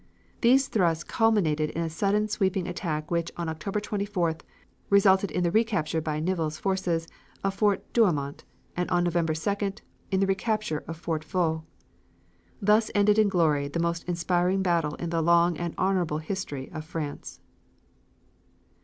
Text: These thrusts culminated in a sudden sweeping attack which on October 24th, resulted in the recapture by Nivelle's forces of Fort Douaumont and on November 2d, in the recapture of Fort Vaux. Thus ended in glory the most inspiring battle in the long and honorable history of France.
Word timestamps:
These 0.41 0.67
thrusts 0.67 1.03
culminated 1.03 1.69
in 1.69 1.83
a 1.83 1.87
sudden 1.87 2.27
sweeping 2.27 2.67
attack 2.67 3.11
which 3.11 3.29
on 3.37 3.47
October 3.47 3.79
24th, 3.79 4.41
resulted 4.89 5.29
in 5.29 5.43
the 5.43 5.51
recapture 5.51 6.01
by 6.01 6.19
Nivelle's 6.19 6.57
forces 6.57 7.07
of 7.43 7.53
Fort 7.53 7.83
Douaumont 7.93 8.43
and 8.75 8.89
on 8.89 9.03
November 9.03 9.33
2d, 9.33 9.81
in 10.09 10.19
the 10.19 10.25
recapture 10.25 10.83
of 10.87 10.97
Fort 10.97 11.23
Vaux. 11.23 11.63
Thus 12.59 12.89
ended 12.95 13.19
in 13.19 13.29
glory 13.29 13.67
the 13.67 13.79
most 13.79 14.03
inspiring 14.05 14.63
battle 14.63 14.95
in 14.95 15.11
the 15.11 15.21
long 15.21 15.55
and 15.59 15.75
honorable 15.77 16.17
history 16.17 16.71
of 16.71 16.83
France. 16.83 17.39